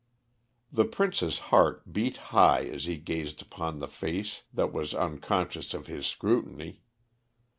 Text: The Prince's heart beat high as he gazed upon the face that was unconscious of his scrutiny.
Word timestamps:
The 0.71 0.85
Prince's 0.85 1.37
heart 1.53 1.93
beat 1.93 2.17
high 2.33 2.65
as 2.65 2.85
he 2.85 2.97
gazed 2.97 3.39
upon 3.43 3.77
the 3.77 3.87
face 3.87 4.41
that 4.51 4.73
was 4.73 4.95
unconscious 4.95 5.75
of 5.75 5.85
his 5.85 6.07
scrutiny. 6.07 6.81